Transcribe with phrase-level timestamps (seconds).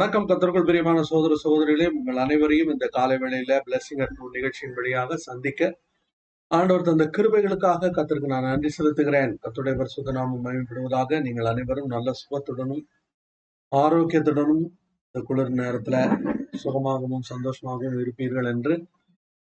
[0.00, 5.78] வணக்கம் கத்தர்கள் பிரியமான சோதர சோதரிகளே உங்கள் அனைவரையும் இந்த காலை வேளையில பிளஸிங் அட் நிகழ்ச்சியின் வழியாக சந்திக்க
[6.50, 9.32] ஆண்டவர் தந்த கிருபைகளுக்காக கத்திற்கு நான் நன்றி செலுத்துகிறேன்.
[9.42, 12.82] கத்துடைய பரிசுத்த நாமம் மகிமைப்படுவதாக நீங்கள் அனைவரும் நல்ல சுகத்துடனும்
[13.72, 14.64] ஆரோக்கியத்துடனும்
[15.06, 15.98] இந்த குளிர் நேரத்துல
[16.56, 18.76] சுகமாகவும் சந்தோஷமாகவும் இருப்பீர்கள் என்று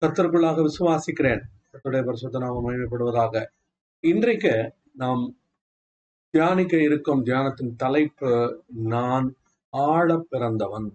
[0.02, 1.44] கத்தருக்குள்ளாக விசுவாசிக்கிறேன்.
[1.72, 3.44] கத்துடைய பரிசுத்த நாமம் மகிமைப்படுவதாக.
[4.04, 4.54] இன்றைக்கு
[4.94, 5.36] நாம்
[6.34, 8.32] தியானிக்க இருக்கும் தியானத்தின் தலைப்பு
[8.96, 9.28] நான்
[9.74, 10.90] ஆழ பிறந்தவன்.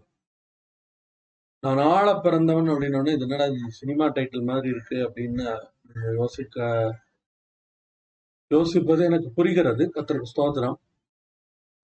[1.63, 5.45] நான் ஆழ பிறந்தவன் அப்படின்னு இது என்னடா இது சினிமா டைட்டில் மாதிரி இருக்கு அப்படின்னு
[6.21, 6.67] யோசிக்க
[8.51, 10.77] யோசிப்பது எனக்கு புரிகிறது கத்திரக்கு ஸ்தோத்திரம்.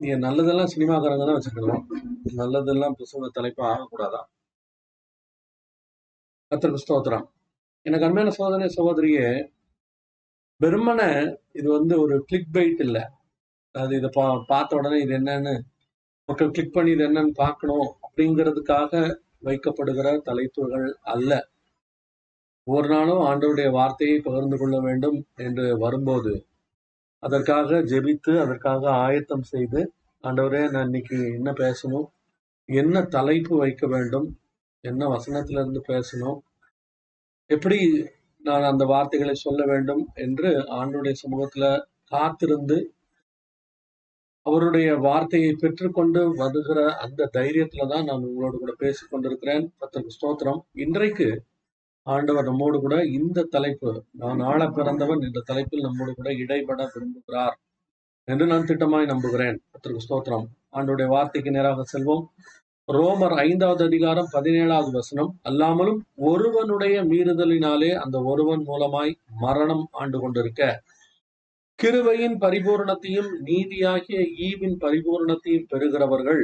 [0.01, 1.85] நீங்க நல்லதெல்லாம் சினிமாக்காரங்க தான் வச்சுக்கணும்.
[2.41, 4.29] நல்லதெல்லாம் புத்தக தலைப்பு ஆகக்கூடாதான்
[6.53, 7.27] கத்திரக்கு ஸ்தோத்திரம்.
[7.87, 9.27] எனக்கு அண்மையான சோதனை சகோதரியே
[10.61, 11.09] பெருமனை
[11.59, 13.05] இது வந்து ஒரு கிளிக் பைட் இல்லை.
[13.75, 15.55] அது இதை பா பார்த்த உடனே இது என்னன்னு
[16.31, 18.93] மக்கள் கிளிக் பண்ணி இது என்னன்னு பார்க்கணும் அப்படிங்கிறதுக்காக
[19.45, 21.31] வைக்கப்படுகிற தலைப்புகள் அல்ல.
[22.67, 26.33] ஒவ்வொரு நாளும் ஆண்டவருடைய வார்த்தையை பகிர்ந்து கொள்ள வேண்டும் என்று வரும்போது
[27.23, 29.81] அதற்காக ஜெபித்து அதற்காக ஆயத்தம் செய்து
[30.25, 32.07] ஆண்டவரே நான் இன்னைக்கு என்ன பேசணும்
[32.69, 34.29] என்ன தலைப்பு வைக்க வேண்டும்
[34.85, 36.39] என்ன வசனத்துல இருந்து பேசணும்
[37.51, 37.79] எப்படி
[38.43, 41.67] நான் அந்த வார்த்தைகளை சொல்ல வேண்டும் என்று ஆண்டவருடைய சமூகத்துல
[42.07, 42.79] காத்திருந்து
[44.51, 50.15] அவருடைய வார்த்தையை பெற்றுக்கொண்டு வருகிற அந்த தைரியத்துல தான் நான் உங்களோடு கூட பேசிக்கொண்டிருக்கிறேன் கொண்டிருக்கிறேன்.
[50.17, 50.61] ஸ்தோத்திரம்.
[50.73, 51.43] இன்றைக்கு
[52.07, 57.57] ஆண்டவர் நம்மோடு கூட இந்த தலைப்பு நான் ஆள பிறந்தவன் என்ற தலைப்பில் நம்மோடு கூட இடைபட விரும்புகிறார்
[58.25, 59.59] என்று நான் திட்டமாய் நம்புகிறேன்.
[59.71, 60.47] பத்திரிகை ஸ்தோத்திரம்.
[60.73, 62.25] ஆண்டுடைய வார்த்தைக்கு நேராக செல்வோம்.
[62.89, 70.83] ரோமர் ஐந்தாவது அதிகாரம் பதினேழாவது வசனம் அல்லாமலும் ஒருவனுடைய மீறுதலினாலே அந்த ஒருவன் மூலமாய் மரணம் ஆண்டு கொண்டிருக்க
[71.83, 74.19] கிருவையின் பரிபூரணத்தையும் நீதியாகிய
[74.49, 76.43] ஈவின் பரிபூரணத்தையும் பெறுகிறவர்கள்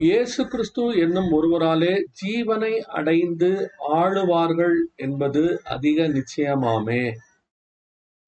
[0.00, 7.12] இயேசு கிறிஸ்து என்னும் ஒருவராலே ஜீவனை அடைந்து ஆளுவார்கள் என்பது அதிக நிச்சயமாமே.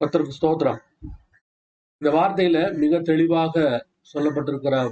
[0.01, 0.81] கர்த்தருக்கு ஸ்தோத்திரம்.
[1.99, 4.91] இந்த வார்த்தையில மிக தெளிவாக சொல்லப்பட்டிருக்கிற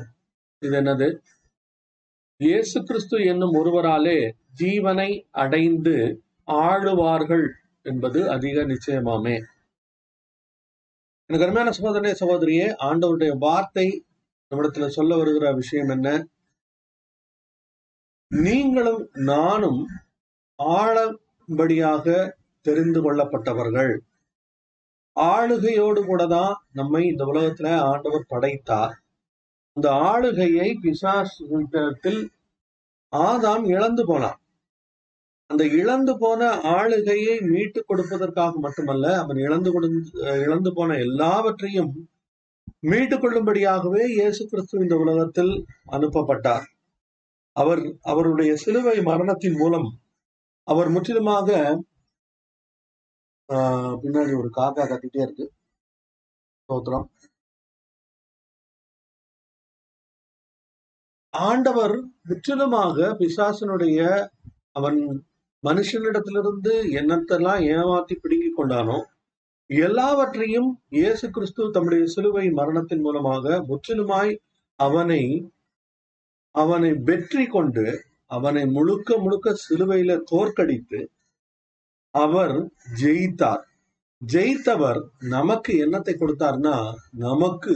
[0.59, 1.19] இது என்னது?
[2.37, 4.19] இயேசு கிறிஸ்து என்னும் ஒருவராலே
[4.59, 7.47] ஜீவனை அடைந்து ஆளுவார்கள்
[7.83, 9.37] என்பது அதிக நிச்சயமாமே.
[11.33, 14.05] எனக்கு அருமையான சகோதரனே சகோதரியே ஆண்டவருடைய வார்த்தை
[14.51, 16.09] நம்மிடத்துல சொல்ல வருகிற விஷயம் என்ன?
[18.31, 19.87] நீங்களும் நானும்
[20.59, 22.35] ஆழம்படியாக
[22.67, 23.97] தெரிந்து கொள்ளப்பட்டவர்கள்.
[25.17, 28.95] ஆளுகையோடு கூட தான் நம்மை இந்த உலகத்துல ஆண்டவர் படைத்தார்.
[29.77, 32.23] அந்த ஆளுகையை பிசாசத்தில்
[33.13, 34.42] ஆதாம் இழந்து போனான்.
[35.53, 36.43] அந்த இழந்து போன
[36.75, 39.89] ஆளுகையை மீட்டு கொடுப்பதற்காக மட்டுமல்ல அவன் இழந்து கொடு
[40.45, 41.93] இழந்து போன எல்லாவற்றையும்
[42.83, 45.53] மீட்டு கொள்ளும்படியாகவே இயேசு கிறிஸ்து இந்த உலகத்தில்
[45.97, 46.67] அனுப்பப்பட்டார்.
[47.57, 47.83] அவர்
[48.13, 49.89] அவருடைய சிலுவை மரணத்தின் மூலம்
[50.69, 51.49] அவர் முற்றிலுமாக
[53.49, 55.47] ஆஹ், பின்னாடி ஒரு காக்கா கத்திட்டே இருக்கு.
[56.63, 57.07] ஸ்தோத்திரம்.
[61.35, 61.95] ஆண்டவர்
[62.29, 64.01] முற்றிலுமாக பிசாசனுடைய
[64.73, 64.99] அவன்
[65.63, 68.99] மனுஷனிடத்திலிருந்து என்னத்தெல்லாம் ஏமாத்தி பிடுங்கி கொண்டானோ
[69.71, 74.33] எல்லாவற்றையும் இயேசு கிறிஸ்து தம்முடைய சிலுவை மரணத்தின் மூலமாக முற்றிலுமாய்
[74.79, 75.23] அவனை
[76.55, 77.85] அவனை வெற்றி கொண்டு
[78.31, 81.01] அவனை முழுக்க முழுக்க சிலுவையில தோற்கடித்து
[82.15, 82.55] அவர்
[83.03, 83.63] ஜெயித்தார்.
[84.23, 86.75] ஜெயித்தவர் நமக்கு என்னத்தை கொடுத்தார்னா
[87.25, 87.75] நமக்கு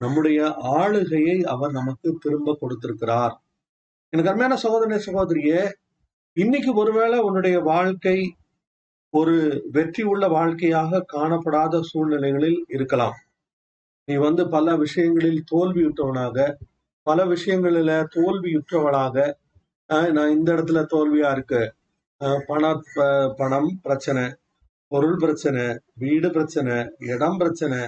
[0.00, 0.38] நம்முடைய
[0.80, 3.34] ஆளுகையை அவர் நமக்கு திரும்ப கொடுத்திருக்கிறார்.
[4.12, 5.60] எனக்கு அருமையான சகோதரனே சகோதரியே
[6.36, 8.18] இன்னைக்கு ஒருவேளை உன்னுடைய வாழ்க்கை
[9.14, 9.34] ஒரு
[9.70, 13.16] வெற்றி உள்ள வாழ்க்கையாக காணப்படாத சூழ்நிலைகளில் இருக்கலாம்.
[14.08, 16.36] நீ வந்து பல விஷயங்களில் தோல்வியுற்றவனாக
[17.06, 19.16] பல விஷயங்களில தோல்வியுற்றவளாக
[19.90, 21.62] அஹ், நான் இந்த இடத்துல தோல்வியா இருக்கு.
[22.20, 22.62] அஹ், பண
[23.38, 24.24] பணம் பிரச்சனை
[24.92, 25.64] பொருள் பிரச்சனை
[25.94, 26.74] வீடு பிரச்சனை
[27.12, 27.80] இடம் பிரச்சனை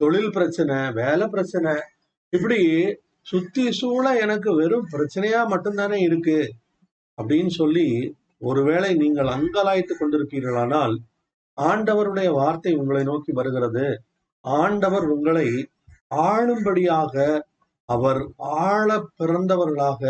[0.00, 1.72] தொழில் பிரச்சனை வேலை பிரச்சனை
[2.32, 2.60] இப்படி
[3.26, 6.38] சுத்தி சூழ எனக்கு வெறும் பிரச்சனையா மட்டும்தானே இருக்கு.
[7.18, 7.86] அப்படின்னு சொல்லி
[8.38, 10.94] ஒருவேளை நீங்கள் அங்கலாய்த்து கொண்டிருப்பீர்களானால்
[11.58, 13.86] ஆண்டவருடைய வார்த்தை உங்களை நோக்கி வருகிறது.
[14.44, 15.48] ஆண்டவர் உங்களை
[16.28, 17.14] ஆளும்படியாக
[17.88, 18.20] அவர்
[18.68, 20.02] ஆள பிறந்தவர்களாக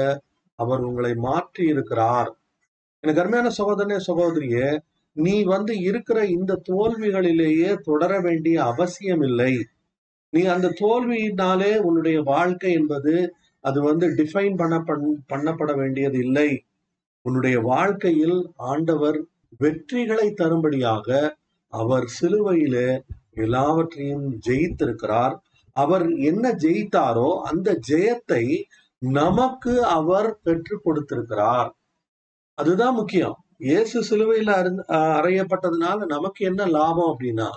[0.58, 2.30] அவர் உங்களை மாற்றி இருக்கிறார்
[3.04, 4.68] எனக்கு அருமையான சகோதரனே சகோதரியே
[5.16, 9.52] நீ வந்து இருக்கிற இந்த தோல்விகளிலேயே தொடர வேண்டிய அவசியம் இல்லை
[10.32, 13.14] நீ அந்த தோல்வியினாலே உன்னுடைய வாழ்க்கை என்பது
[13.64, 14.76] அது வந்து டிஃபைன் பண்ண
[15.32, 16.50] பண்ணப்பட வேண்டியது இல்லை.
[17.22, 19.18] உன்னுடைய வாழ்க்கையில் ஆண்டவர்
[19.60, 21.08] வெற்றிகளை தரும்படியாக
[21.72, 22.88] அவர் சிலுவையிலே
[23.34, 25.34] எல்லாவற்றையும் ஜெயித்திருக்கிறார்.
[25.72, 28.44] அவர் என்ன ஜெயித்தாரோ அந்த ஜெயத்தை
[28.98, 31.70] நமக்கு அவர் பெற்றுக் கொடுத்திருக்கிறார்.
[32.54, 33.36] அதுதான் முக்கியம்.
[33.58, 37.48] இயேசு சிலுவையில் அஹ் அறையப்பட்டதுனால நமக்கு என்ன லாபம் அப்படின்னா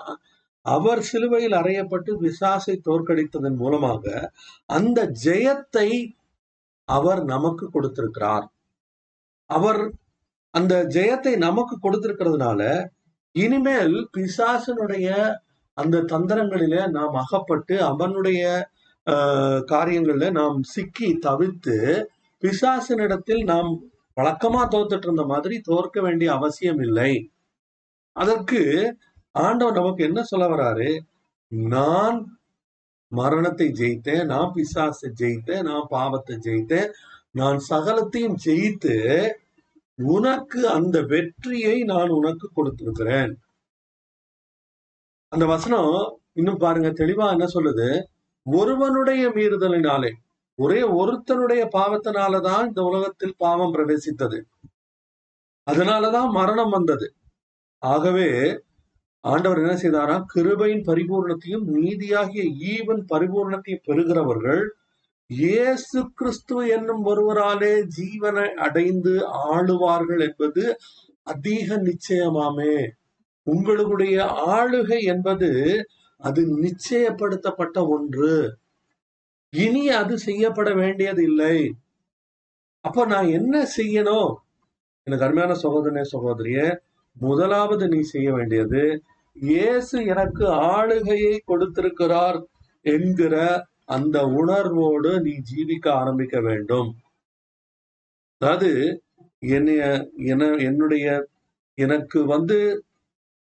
[0.65, 4.31] அவர் சிலுவையில் அறையப்பட்டு விசாசை தோற்கடித்ததன் மூலமாக
[4.65, 5.89] அந்த ஜெயத்தை
[6.89, 8.45] அவர் நமக்கு கொடுத்திருக்கிறார்.
[9.51, 9.81] அவர்
[10.53, 12.61] அந்த ஜெயத்தை நமக்கு கொடுத்திருக்கிறதுனால
[13.35, 15.07] இனிமேல் பிசாசனுடைய
[15.77, 18.41] அந்த தந்திரங்களில நாம் அகப்பட்டு அவனுடைய
[19.67, 21.77] காரியங்கள்ல நாம் சிக்கி தவிர்த்து
[22.43, 23.69] பிசாசனிடத்தில் நாம்
[24.17, 27.11] வழக்கமா தோத்துட்டு இருந்த மாதிரி தோற்க வேண்டிய அவசியம் இல்லை
[28.15, 28.61] அதற்கு
[29.35, 30.89] ஆண்டவர் நமக்கு என்ன சொல்ல வராரு?
[31.71, 32.17] நான்
[33.11, 36.89] மரணத்தை ஜெயித்தேன் நான் பிசாசை ஜெயித்தேன் நான் பாவத்தை ஜெயித்தேன்
[37.31, 38.95] நான் சகலத்தையும் ஜெயித்து
[40.03, 43.33] உனக்கு அந்த வெற்றியை நான் உனக்கு கொடுத்திருக்கிறேன்.
[45.27, 48.03] அந்த வசனம் இன்னும் பாருங்க தெளிவா என்ன சொல்லுது?
[48.43, 50.11] ஒருவனுடைய மீறுதலினாலே
[50.55, 54.41] ஒரே ஒருத்தனுடைய பாவத்தினாலதான் இந்த உலகத்தில் பாவம் பிரவேசித்தது.
[55.71, 57.13] அதனாலதான் மரணம் வந்தது.
[57.77, 58.59] ஆகவே
[59.19, 60.23] ஆண்டவர் என்ன செய்தாரா?
[60.35, 64.67] கிருபையின் பரிபூர்ணத்தையும் நீதியாகிய ஈவன் பரிபூர்ணத்தையும் பெறுகிறவர்கள்
[65.39, 69.13] இயேசு கிறிஸ்து என்னும் ஒருவராலே ஜீவனை அடைந்து
[69.53, 70.63] ஆளுவார்கள் என்பது
[71.23, 72.75] அதிக நிச்சயமாமே.
[73.47, 74.15] உங்களுடைய
[74.47, 75.49] ஆளுகை என்பது
[76.21, 78.33] அது நிச்சயப்படுத்தப்பட்ட ஒன்று.
[79.53, 81.57] இனி அது செய்யப்பட வேண்டியது இல்லை.
[82.85, 84.31] அப்ப நான் என்ன செய்யணும்?
[85.07, 86.67] எனக்கு அருமையான சகோதரனே சகோதரியே
[87.15, 88.83] முதலாவது நீ செய்ய வேண்டியது
[89.35, 92.39] இயேசு எனக்கு ஆளுகையை கொடுத்திருக்கிறார்
[92.85, 93.35] என்கிற
[93.89, 96.89] அந்த உணர்வோடு நீ ஜீவிக்க ஆரம்பிக்க வேண்டும்.
[98.41, 98.69] அதாவது
[99.49, 99.83] என்னைய
[100.25, 101.07] என என்னுடைய
[101.77, 102.57] எனக்கு வந்து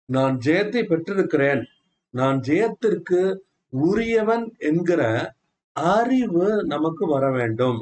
[0.08, 1.62] நான் ஜெயத்தை பெற்றிருக்கிறேன்.
[2.14, 3.20] நான் ஜெயத்திற்கு
[3.72, 5.02] உரியவன் என்கிற
[5.96, 7.80] அறிவு நமக்கு வர வேண்டும்.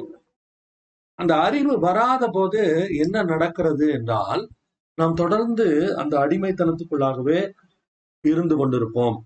[1.19, 2.61] அந்த அறிவு வராத போது
[3.03, 4.43] என்ன நடக்கிறது என்றால்
[4.97, 7.39] நாம் தொடர்ந்து அந்த அடிமைத்தனத்துக்குள்ளாகவே
[8.23, 9.17] இருந்து கொண்டிருப்போம்.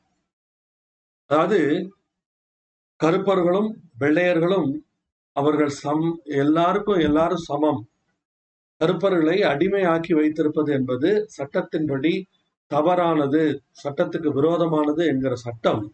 [1.30, 1.60] அதாவது
[3.04, 3.70] கருப்பர்களும்
[4.00, 4.70] வெள்ளையர்களும்
[5.32, 7.82] அவர்கள் சம் எல்லாருக்கும் எல்லாரும் சமம்.
[8.78, 12.24] கருப்பர்களை அடிமையாக்கி வைத்திருப்பது என்பது சட்டத்தின்படி
[12.68, 15.94] தவறானது சட்டத்துக்கு விரோதமானது என்கிற சட்டம்.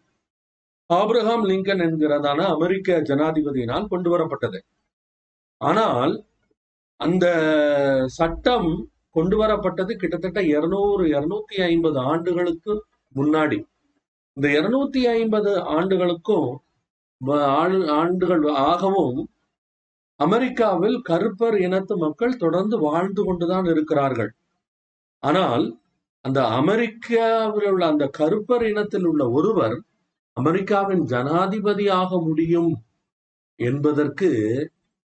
[0.90, 4.58] ஆப்ரஹாம் லிங்கன் என்கிறதான அமெரிக்க ஜனாதிபதியினால் கொண்டு வரப்பட்டது.
[5.60, 6.26] ஆனால்
[6.96, 7.26] அந்த
[8.06, 13.58] சட்டம் கொண்டு வரப்பட்டது கிட்டத்தட்ட இருநூறு இருநூத்தி ஐம்பது ஆண்டுகளுக்கு முன்னாடி.
[14.32, 16.48] இந்த இருநூத்தி ஐம்பது ஆண்டுகளுக்கும்
[17.88, 19.28] ஆண்டுகள் ஆகவும்
[20.20, 24.30] அமெரிக்காவில் கருப்பர் இனத்து மக்கள் தொடர்ந்து வாழ்ந்து கொண்டுதான் இருக்கிறார்கள்.
[25.18, 25.64] ஆனால்
[26.20, 29.76] அந்த அமெரிக்காவில் உள்ள அந்த கருப்பர் இனத்தில் உள்ள ஒருவர்
[30.32, 32.72] அமெரிக்காவின் ஜனாதிபதியாக முடியும்
[33.56, 34.30] என்பதற்கு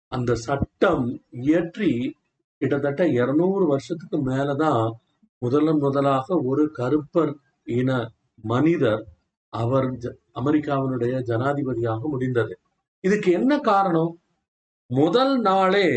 [0.07, 2.15] அந்த சட்டம் இயற்றி
[2.57, 4.91] கிட்டத்தட்ட இருநூறு வருஷத்துக்கு மேலதான்
[5.37, 7.33] முதல் முதலாக ஒரு கருப்பர்
[7.63, 8.09] இன
[8.43, 9.03] மனிதர்
[9.51, 9.91] அவர்
[10.35, 12.59] அமெரிக்காவினுடைய ஜனாதிபதியாக முடிந்தது.
[12.99, 14.19] இதுக்கு என்ன காரணம்?
[14.85, 15.89] முதல் நாளே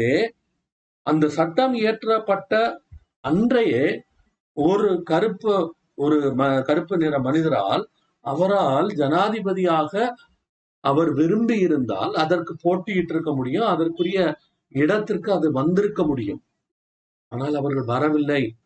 [1.02, 2.78] அந்த சட்டம் இயற்றப்பட்ட
[3.20, 4.04] அன்றையே
[4.52, 7.88] ஒரு கருப்பு ஒரு ம- கருப்பு நிற மனிதரால்
[8.20, 10.14] அவரால் ஜனாதிபதியாக
[10.80, 14.36] அவர் விரும்பி இருந்தால் அதற்கு போட்டியிட்டு இருக்க முடியும் அதற்குரிய
[14.68, 16.42] இடத்திற்கு அது வந்திருக்க முடியும்.
[17.28, 18.56] ஆனால் அவர்கள் வரவில்லை.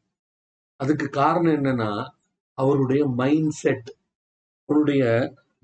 [0.76, 2.08] அதுக்கு காரணம் என்னன்னா
[2.54, 3.96] அவருடைய மைண்ட் செட்
[4.68, 5.04] அவருடைய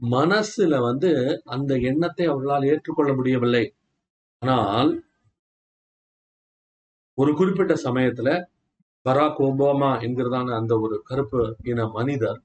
[0.00, 1.10] மனசுல வந்து
[1.44, 3.64] அந்த எண்ணத்தை அவர்களால் ஏற்றுக்கொள்ள முடியவில்லை.
[4.42, 4.90] ஆனால்
[7.18, 8.28] ஒரு குறிப்பிட்ட சமயத்துல
[9.06, 12.40] பராக் ஒபாமா என்கிறதான அந்த ஒரு கருப்பு இன மனிதர்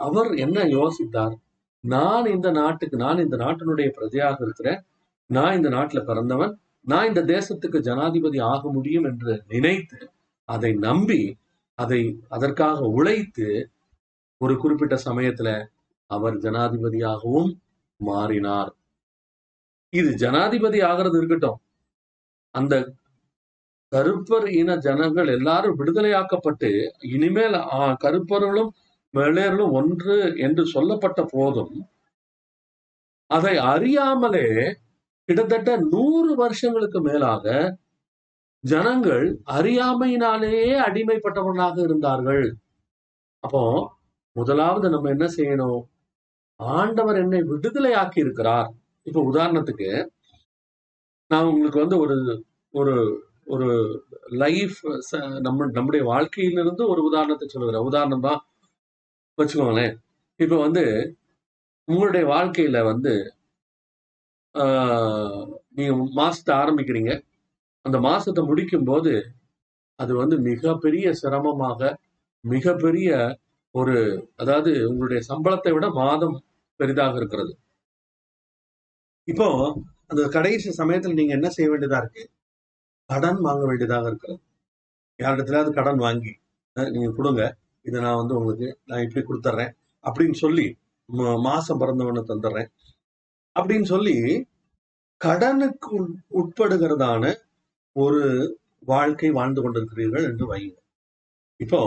[0.00, 1.34] அவர் என்ன யோசித்தார்?
[1.84, 4.80] நான் இந்த நாட்டுக்கு நான் இந்த நாட்டினுடைய பிரஜையாக இருக்கிறேன்.
[5.30, 6.52] நான் இந்த நாட்டுல பிறந்தவன்.
[6.84, 10.00] நான் இந்த தேசத்துக்கு ஜனாதிபதி ஆக முடியும் என்று நினைத்து
[10.48, 11.22] அதை நம்பி
[11.78, 13.46] அதை அதற்காக உழைத்து
[14.40, 15.50] ஒரு குறிப்பிட்ட சமயத்துல
[16.16, 17.50] அவர் ஜனாதிபதியாகவும்
[18.00, 18.70] மாறினார்.
[19.92, 21.58] இது ஜனாதிபதி ஆகிறது இருக்கட்டும்.
[22.54, 22.74] அந்த
[23.92, 26.70] கருப்பர் இன ஜனங்கள் எல்லாரும் விடுதலையாக்கப்பட்டு
[27.14, 27.56] இனிமேல்
[28.04, 28.70] கருப்பர்களும்
[29.14, 30.16] வெள்ளையர்களும் ஒன்று
[30.46, 31.74] என்று சொல்லப்பட்ட போதும்
[33.30, 34.46] அதை அறியாமலே
[35.28, 37.46] கிட்டத்தட்ட நூறு வருஷங்களுக்கு மேலாக
[38.64, 39.24] ஜனங்கள்
[39.56, 42.44] அறியாமையினாலேயே அடிமைப்பட்டவர்களாக இருந்தார்கள்.
[43.44, 43.62] அப்போ
[44.36, 45.80] முதலாவது நம்ம என்ன செய்யணும்?
[46.60, 48.68] ஆண்டவர் என்னை விடுதலையாக்கி இருக்கிறார்
[49.06, 49.88] இப்ப உதாரணத்துக்கு
[51.30, 52.16] நான் உங்களுக்கு வந்து ஒரு
[52.74, 52.94] ஒரு
[53.46, 53.68] ஒரு
[54.42, 54.76] லைஃப்
[55.46, 57.88] நம்ம நம்முடைய வாழ்க்கையிலிருந்து ஒரு உதாரணத்தை சொல்லுகிறேன்.
[57.88, 58.40] உதாரணம் தான்
[59.38, 59.94] வச்சுக்கோங்களேன்.
[60.40, 60.84] இப்ப வந்து
[61.88, 63.12] உங்களுடைய வாழ்க்கையில வந்து
[64.54, 67.12] ஆஹ், நீங்க மாசத்தை ஆரம்பிக்கிறீங்க.
[67.84, 69.12] அந்த மாசத்தை முடிக்கும் போது
[69.98, 71.80] அது வந்து மிகப்பெரிய சிரமமாக
[72.44, 73.10] மிகப்பெரிய
[73.74, 73.94] ஒரு
[74.36, 76.36] அதாவது உங்களுடைய சம்பளத்தை விட மாதம்
[76.80, 77.52] பெரிதாக இருக்கிறது.
[79.28, 79.46] இப்போ
[80.06, 82.22] அந்த கடைசி சமயத்துல நீங்க என்ன செய்ய வேண்டியதா இருக்கு?
[83.10, 84.40] கடன் வாங்க வேண்டியதாக இருக்கிறது.
[85.18, 86.32] யாரிடத்துலயாவது கடன் வாங்கி
[86.76, 87.42] நீங்க கொடுங்க.
[87.84, 89.72] இதை நான் வந்து உங்களுக்கு நான் இப்படி கொடுத்துட்றேன்
[90.04, 90.66] அப்படின்னு சொல்லி
[91.42, 92.70] மாசம் பிறந்தவனை தந்துடுறேன்
[93.56, 94.14] அப்படின்னு சொல்லி
[95.20, 97.24] கடனுக்கு உட்- உட்படுகிறதான
[97.96, 98.20] ஒரு
[98.84, 100.76] வாழ்க்கை வாழ்ந்து கொண்டிருக்கிறீர்கள் என்று வைங்க
[101.60, 101.80] இப்போ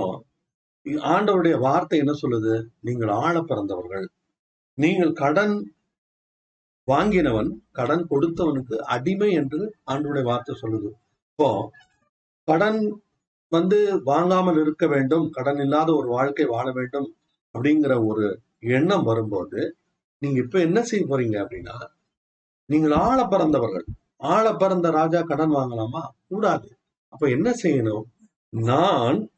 [0.86, 2.65] ஆண்டவருடைய வார்த்தை என்ன சொல்லுது?
[2.82, 4.10] நீங்கள் ஆழ பிறந்தவர்கள்.
[4.74, 5.74] நீங்கள் கடன்
[6.88, 10.89] வாங்கினவன் கடன் கொடுத்தவனுக்கு அடிமை என்று ஆண்டவருடைய வார்த்தை சொல்லுது.
[11.32, 11.70] இப்போ
[12.44, 13.01] கடன்
[13.50, 17.15] வந்து வாங்காமல் இருக்க வேண்டும் கடன் இல்லாத ஒரு வாழ்க்கை வாழ வேண்டும்
[17.56, 19.75] அப்படிங்கிற ஒரு எண்ணம் வரும்போது
[20.18, 21.75] நீங்க இப்ப என்ன செய்ய போறீங்க அப்படின்னா
[22.65, 23.86] நீங்கள் ஆழ பிறந்தவர்கள்.
[24.18, 26.01] ஆழ பிறந்த ராஜா கடன் வாங்கலாமா?
[26.27, 26.77] கூடாது.
[27.10, 28.04] அப்ப என்ன செய்யணும்?
[28.50, 29.30] நான்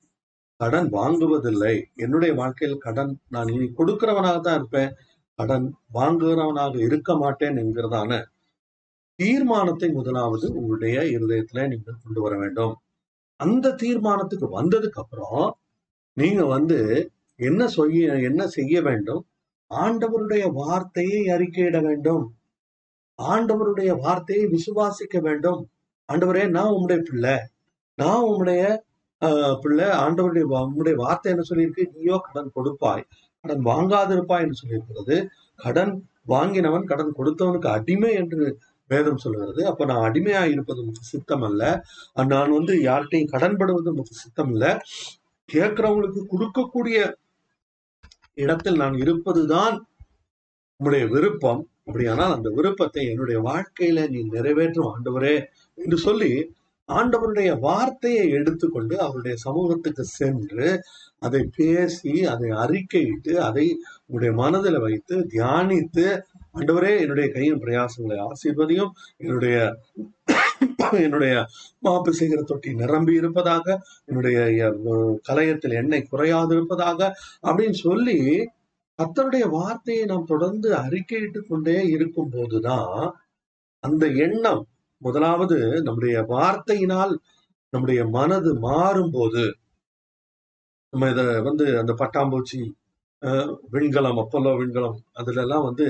[0.60, 1.74] கடன் வாங்குவதில்லை.
[1.96, 4.92] என்னுடைய வாழ்க்கையில் கடன் நான் இனி கொடுக்கிறவனாக தான் இருப்பேன்.
[5.40, 8.12] கடன் வாங்குகிறவனாக இருக்க மாட்டேன் என்கிறதான
[9.16, 12.74] தீர்மானத்தை முதலாவது உங்களுடைய இருதயத்துல நீங்கள் கொண்டு வர வேண்டும்.
[13.40, 15.58] அந்த தீர்மானத்துக்கு வந்ததுக்கு அப்புறம்
[16.18, 16.80] நீங்க வந்து
[17.40, 19.22] என்ன செய்ய என்ன செய்ய வேண்டும்?
[19.72, 22.26] ஆண்டவருடைய வார்த்தையை அறிக்கையிட வேண்டும்.
[23.20, 25.62] ஆண்டவருடைய வார்த்தையை விசுவாசிக்க வேண்டும்.
[26.10, 27.38] ஆண்டவரே நான் உம்முடைய பிள்ளை.
[27.98, 28.64] நான் உம்முடைய
[29.62, 31.86] பிள்ளை ஆண்டவருடைய வா- உம்முடைய வார்த்தை என்ன சொல்லியிருக்கு?
[31.94, 33.06] நீயோ கடன் கொடுப்பாய்.
[33.42, 35.26] கடன் வாங்காதிருப்பாய் என்று சொல்லியிருக்கிறது.
[35.56, 38.58] கடன் வாங்கினவன் கடன் கொடுத்தவனுக்கு அடிமை என்று
[38.88, 39.66] வேதம் சொல்லுகிறது.
[39.66, 41.84] அப்ப நான் அடிமையா இருப்பது உமக்கு சித்தம் அல்ல
[42.14, 44.82] நான் வந்து யார்கிட்டையும் கடன்படுவது உமக்கு சித்தம் இல்ல
[45.54, 47.14] கேட்கிறவங்களுக்கு கொடுக்கக்கூடிய
[48.34, 49.88] இடத்தில் நான் இருப்பதுதான்
[50.80, 51.68] உம்முடைய விருப்பம்.
[51.86, 55.46] அப்படியானால் அந்த விருப்பத்தை என்னுடைய வாழ்க்கையில நீ நிறைவேற்றும் ஆண்டவரே
[55.76, 56.56] என்று சொல்லி
[56.90, 60.68] ஆண்டவருடைய வார்த்தையை எடுத்துக்கொண்டு அவருடைய சமூகத்துக்கு சென்று
[61.20, 63.66] அதை பேசி அதை அறிக்கையிட்டு அதை
[64.02, 66.06] உங்களுடைய மனதில் வைத்து தியானித்து
[66.56, 69.58] ஆண்டவரே என்னுடைய கையின் பிரயாசங்களை ஆசீர்வதியும் என்னுடைய
[71.00, 71.36] என்னுடைய
[71.84, 73.66] மாப்பு செய்கிற தொட்டி நிரம்பி இருப்பதாக
[74.06, 74.38] என்னுடைய
[75.28, 77.02] கலையத்தில் எண்ணெய் குறையாது இருப்பதாக
[77.44, 78.18] அப்படின்னு சொல்லி
[79.00, 82.96] கத்தருடைய வார்த்தையை நாம் தொடர்ந்து அறிக்கையிட்டு கொண்டே இருக்கும் போதுதான்
[83.84, 84.64] அந்த எண்ணம்
[85.02, 87.14] முதலாவது நம்முடைய வார்த்தையினால்
[87.74, 89.44] நம்முடைய மனது மாறும்போது
[90.94, 92.60] நம்ம இத வந்து அந்த பட்டாம்பூச்சி
[93.22, 95.88] அஹ், விண்கலம் அப்பல்லோ விண்கலம் அதுல எல்லாம் வந்து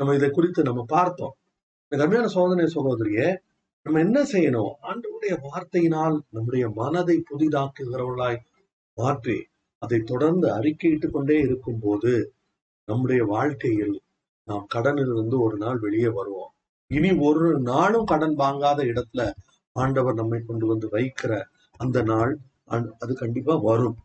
[0.00, 1.34] நம்ம இதை குறித்து நம்ம பார்த்தோம்.
[1.92, 3.26] கம்மியான சோதனை சகோதரியே
[3.86, 4.72] நம்ம என்ன செய்யணும்?
[4.82, 8.38] ஆண்டவருடைய வார்த்தையினால் நம்முடைய மனதை புதிதாக்குகிறவர்களாய்
[8.98, 9.36] மாற்றி
[9.82, 12.12] அதை தொடர்ந்து அறிக்கையிட்டு கொண்டே இருக்கும் போது
[12.88, 13.96] நம்முடைய வாழ்க்கையில்
[14.48, 16.52] நாம் கடனில் இருந்து ஒரு நாள் வெளியே வருவோம்.
[16.90, 19.22] இனி ஒரு நாளும் கடன் வாங்காத இடத்துல
[19.76, 21.32] ஆண்டவர் நம்மை கொண்டு வந்து வைக்கிற
[21.80, 22.32] அந்த நாள்
[23.02, 23.98] அது கண்டிப்பா வரும்.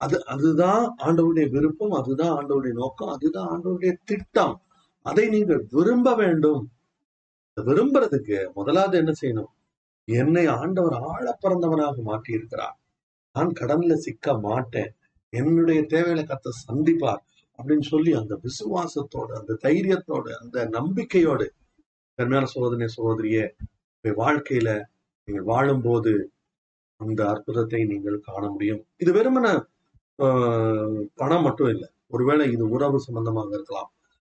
[0.00, 4.54] அது அதுதான் ஆண்டவருடைய விருப்பம் அதுதான் ஆண்டவருடைய நோக்கம் அதுதான் ஆண்டவருடைய திட்டம்.
[5.06, 6.62] அதை நீங்கள் விரும்ப வேண்டும்.
[7.56, 9.50] விரும்புறதுக்கு முதலாவது என்ன செய்யணும்?
[10.08, 12.76] என்னை ஆண்டவர் ஆழ பிறந்தவனாக மாற்றி இருக்கிறார்
[13.34, 14.90] நான் கடன்ல சிக்க மாட்டேன்.
[15.32, 17.22] என்னுடைய தேவையில கத்த சந்திப்பார்
[17.58, 21.46] அப்படின்னு சொல்லி அந்த விசுவாசத்தோடு அந்த தைரியத்தோடு அந்த நம்பிக்கையோடு
[22.22, 23.44] கருமையான சோதனை சகோதரியே
[24.04, 24.70] உங்களுடைய வாழ்க்கையில
[25.28, 26.12] நீங்கள் வாழும்போது
[27.00, 28.80] அந்த அற்புதத்தை நீங்கள் காண முடியும்.
[29.02, 29.46] இது வெறுமன
[31.20, 31.88] பணம் மட்டும் இல்லை.
[32.14, 33.90] ஒருவேளை இது உறவு சம்பந்தமாக இருக்கலாம்.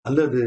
[0.06, 0.42] அல்லது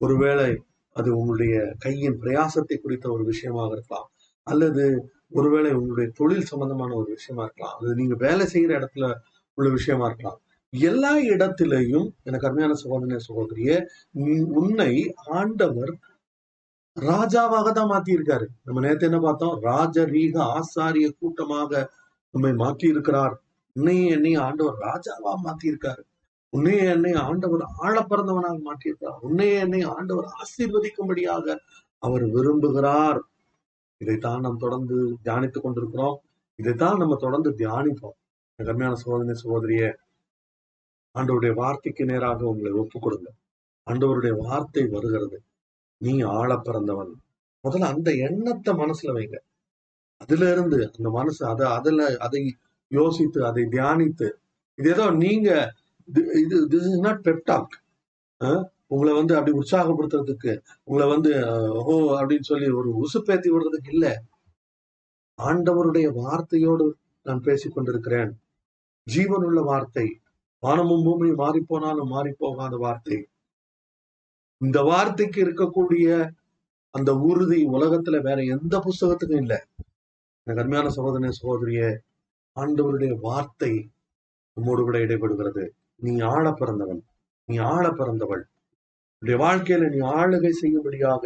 [0.00, 0.48] ஒருவேளை
[0.96, 4.08] அது உங்களுடைய கையின் பிரயாசத்தை குறித்த ஒரு விஷயமாக இருக்கலாம்.
[4.46, 4.84] அல்லது
[5.38, 7.76] ஒருவேளை உங்களுடைய தொழில் சம்பந்தமான ஒரு விஷயமா இருக்கலாம்.
[7.80, 9.06] அது நீங்க வேலை செய்யற இடத்துல
[9.58, 10.38] உள்ள விஷயமா இருக்கலாம்.
[10.72, 13.70] எல்லா இடத்திலையும் எனக்கு அருமையான சகோதரனே சகோதரிய
[14.62, 14.92] உன்னை
[15.40, 15.92] ஆண்டவர்
[16.96, 19.56] ராஜாவாக தான் மாத்தி இருக்காரு நம்ம நேத்து என்ன பார்த்தோம்?
[19.62, 21.72] ராஜரீக ஆசாரிய கூட்டமாக
[22.30, 23.34] நம்மை மாற்றி இருக்கிறார்
[23.76, 26.02] உன்னையே என்னையும் ஆண்டவர் ராஜாவா மாத்தி இருக்காரு
[26.92, 29.18] என்னை ஆண்டவர் ஆழ பிறந்தவனாக மாற்றியிருக்கிறார்.
[29.20, 31.56] உன்னையே என்னை ஆண்டவர் ஆசீர்வதிக்கும்படியாக
[31.98, 33.20] அவர் விரும்புகிறார்.
[34.00, 36.16] இதைத்தான் நாம் தொடர்ந்து தியானித்துக் கொண்டிருக்கிறோம்.
[36.56, 38.16] இதைத்தான் நம்ம தொடர்ந்து தியானிப்போம்.
[38.58, 39.84] கம்மியான சோதனை சகோதரிய
[41.14, 43.28] ஆண்டவருடைய வார்த்தைக்கு நேராக உங்களை ஒப்புக் கொடுங்க
[43.86, 45.42] ஆண்டவருடைய வார்த்தை வருகிறது.
[46.04, 47.12] நீ ஆழ பிறந்தவன்.
[47.64, 49.38] முதல்ல அந்த எண்ணத்தை மனசுல வைங்க.
[50.16, 52.42] அதுல இருந்து அந்த மனசு அதை அதுல அதை
[52.88, 54.28] யோசித்து அதை தியானித்து
[54.74, 55.74] இது ஏதோ நீங்க
[56.14, 57.72] இது- திஸ் இஸ் நாட் பெப்டாக்
[58.86, 60.52] உங்களை வந்து அப்படி உற்சாகப்படுத்துறதுக்கு
[60.84, 61.30] உங்களை வந்து
[61.84, 64.22] ஓ அப்படின்னு சொல்லி ஒரு உசுப்பேத்தி விடுறதுக்கு இல்ல.
[65.42, 66.86] ஆண்டவருடைய வார்த்தையோடு
[67.22, 68.32] நான் பேசிக் கொண்டிருக்கிறேன்.
[69.14, 70.20] ஜீவனுள்ள வார்த்தை
[70.58, 73.28] வானமும் பூமியும் மாறிப்போனாலும் மாறிப்போகாத வார்த்தை.
[74.64, 76.06] இந்த வார்த்தைக்கு இருக்கக்கூடிய
[76.94, 79.58] அந்த உறுதி உலகத்துல வேற எந்த புஸ்தகத்துக்கும் இல்லை.
[80.46, 81.88] எனக்கு அருமையான சகோதரனே
[82.56, 83.72] ஆண்டவருடைய வார்த்தை
[84.56, 85.64] உம்மோடு கூட இடைபடுகிறது
[86.00, 87.00] நீ ஆழ பிறந்தவன்
[87.48, 88.42] நீ ஆழ பிறந்தவள்.
[89.22, 91.24] உன்னுடைய வாழ்க்கையில நீ ஆளுகை செய்யும்படியாக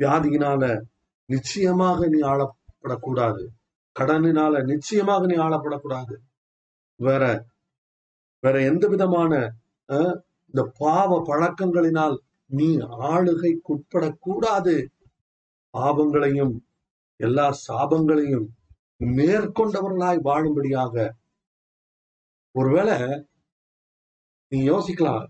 [0.00, 0.62] வியாதியினால
[1.28, 3.42] நிச்சயமாக நீ ஆளப்படக்கூடாது.
[3.96, 6.14] கடனினால நிச்சயமாக நீ ஆளப்படக்கூடாது.
[7.00, 7.22] வேற
[8.42, 9.32] வேற எந்த விதமான
[9.88, 10.16] அஹ்,
[10.46, 12.68] இந்த பாவ பழக்கங்களினால் நீ
[13.12, 14.74] ஆளுகைக்குட்படக்கூடாது.
[15.74, 16.54] பாவங்களையும்
[17.20, 18.46] எல்லா சாபங்களையும்
[19.18, 20.94] மேற்கொண்டவர்களாய் வாழும்படியாக.
[22.52, 22.98] ஒருவேளை
[24.48, 25.24] நீ யோசிக்கலாம்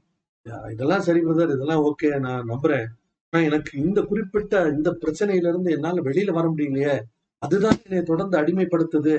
[0.72, 2.86] இதெல்லாம் சரி பிரதர் இதெல்லாம் ஓகே நான் நம்புறேன்.
[3.32, 6.96] ஆனா எனக்கு இந்த குறிப்பிட்ட இந்த பிரச்சனையில இருந்து என்னால வெளியில வர முடியலையே.
[7.42, 9.16] அதுதான் என்னை தொடர்ந்து அடிமைப்படுத்துது.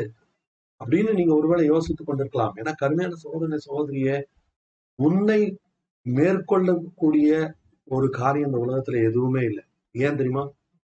[0.82, 2.56] அப்படின்னு நீங்க ஒருவேளை யோசித்துக் கொண்டிருக்கலாம்.
[2.56, 4.18] ஏன்னா கருமையான சகோதரனை சகோதரியே
[4.96, 5.40] உன்னை
[6.16, 7.30] மேற்கொள்ளக்கூடிய
[7.88, 9.64] ஒரு காரியம் இந்த உலகத்துல எதுவுமே இல்லை.
[9.96, 10.44] ஏன் தெரியுமா?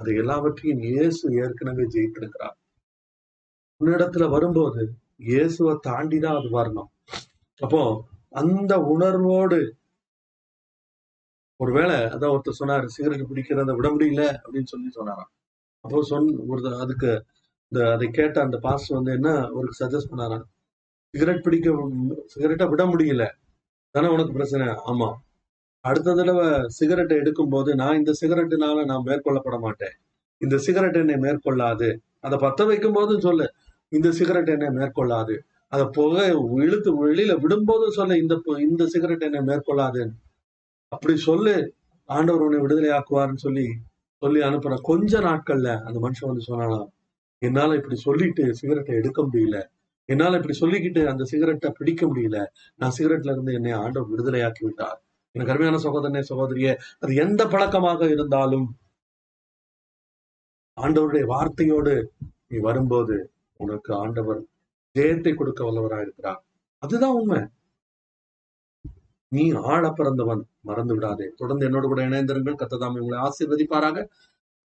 [0.01, 2.57] அது எல்லாவற்றையும் இயேசு ஏற்கனவே ஜெயித்திருக்கிறார்.
[3.81, 4.83] உன்னிடத்துல வரும்போது
[5.19, 6.91] இயேசுவை தாண்டி தான் அது வரணும்.
[7.61, 7.83] அப்போ
[8.31, 9.59] அந்த உணர்வோடு
[11.61, 15.31] ஒருவேளை அதான் ஒருத்தர் சொன்னாரு சிகரெட் பிடிக்கிறத விட முடியல அப்படின்னு சொல்லி சொன்னாராம்.
[15.85, 17.11] அப்போ சொன் ஒரு அதுக்கு
[17.73, 20.45] இந்த அதை கேட்ட அந்த பாஸ்டர் வந்து என்ன ஒரு சஜஸ்ட் பண்ணாராம்.
[21.15, 21.69] சிகரெட் பிடிக்க
[22.27, 23.25] சிகரெட்டை விட முடியல.
[23.95, 24.67] தானே உனக்கு பிரச்சனை?
[24.67, 25.09] ஆமா.
[25.85, 29.95] அடுத்த தடவை சிகரெட்டை எடுக்கும்போது நான் இந்த சிகரெட்டுனால நான் மேற்கொள்ளப்பட மாட்டேன்.
[30.41, 31.89] இந்த சிகரெட் என்னை மேற்கொள்ளாது.
[32.21, 33.47] அதை பத்த வைக்கும் போதும் சொல்லு
[33.89, 35.35] இந்த சிகரெட் என்னை மேற்கொள்ளாது.
[35.69, 40.15] அதை புகை இழுத்து வெளியில விடும்போதும் சொல்லு இந்த இந்த சிகரெட் என்னை மேற்கொள்ளாதுன்னு.
[40.93, 41.55] அப்படி சொல்லு
[42.09, 43.67] ஆண்டவர் உன்னை விடுதலை ஆக்குவாருன்னு சொல்லி
[44.23, 46.89] சொல்லி அனுப்புற கொஞ்ச நாட்கள்ல அந்த மனுஷன் வந்து சொன்னாலாம்
[47.43, 49.57] என்னால இப்படி சொல்லிட்டு சிகரெட்டை எடுக்க முடியல.
[50.05, 52.47] என்னால இப்படி சொல்லிக்கிட்டு அந்த சிகரெட்டை பிடிக்க முடியல.
[52.75, 54.99] நான் சிகரெட்ல இருந்து என்னை ஆண்டவர் விடுதலையாக்கி விட்டார்.
[55.35, 58.67] எனக்கு அருமையான சகோதரனே சகோதரிய அது எந்த பழக்கமாக இருந்தாலும்
[60.77, 61.95] ஆண்டவருடைய வார்த்தையோடு
[62.49, 63.17] நீ வரும்போது
[63.61, 64.41] உனக்கு ஆண்டவர்
[64.95, 66.45] ஜெயத்தை கொடுக்க வல்லவராக இருக்கிறார்.
[66.83, 67.41] அதுதான் உண்மை.
[69.29, 71.27] நீ ஆழ பிறந்தவன் மறந்து விடாதே.
[71.37, 72.61] தொடர்ந்து என்னோடு கூட இணைந்திருங்கள்.
[72.63, 74.05] கத்ததாமே உங்களை ஆசீர்வதிப்பாராக.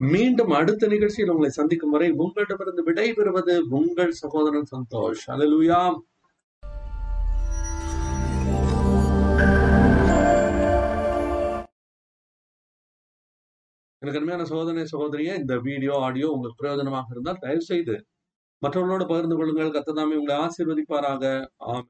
[0.02, 5.24] மீண்டும் அடுத்த நிகழ்ச்சியில் உங்களை சந்திக்கும் வரை உங்களிடமிருந்து விடைபெறுவது உங்கள் சகோதரன் சந்தோஷ்.
[5.28, 5.80] அலலுயா
[14.02, 17.96] எனக்கு அருமையான சோதனை சகோதரியே இந்த வீடியோ ஆடியோ உங்களுக்கு பிரயோஜனமாக இருந்தால் தயவு செய்து
[18.62, 19.76] மற்றவர்களோடு பகிர்ந்து கொள்ளுங்கள்.
[19.78, 21.24] கத்ததாமே உங்களை ஆசீர்வதிப்பாராக.
[21.58, 21.90] ஆமென்.